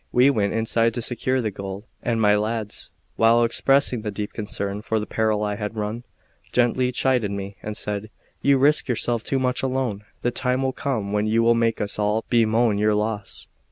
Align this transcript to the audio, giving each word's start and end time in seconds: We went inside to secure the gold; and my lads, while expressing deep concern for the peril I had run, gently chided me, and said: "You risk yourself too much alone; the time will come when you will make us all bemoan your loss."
We 0.11 0.31
went 0.31 0.53
inside 0.53 0.95
to 0.95 1.01
secure 1.03 1.41
the 1.43 1.51
gold; 1.51 1.85
and 2.01 2.19
my 2.19 2.35
lads, 2.35 2.89
while 3.17 3.43
expressing 3.43 4.01
deep 4.01 4.33
concern 4.33 4.81
for 4.81 4.99
the 4.99 5.05
peril 5.05 5.43
I 5.43 5.57
had 5.57 5.75
run, 5.75 6.05
gently 6.51 6.91
chided 6.91 7.29
me, 7.29 7.57
and 7.61 7.77
said: 7.77 8.09
"You 8.41 8.57
risk 8.57 8.87
yourself 8.87 9.23
too 9.23 9.37
much 9.37 9.61
alone; 9.61 10.03
the 10.23 10.31
time 10.31 10.63
will 10.63 10.73
come 10.73 11.11
when 11.11 11.27
you 11.27 11.43
will 11.43 11.53
make 11.53 11.79
us 11.79 11.99
all 11.99 12.25
bemoan 12.31 12.79
your 12.79 12.95
loss." 12.95 13.45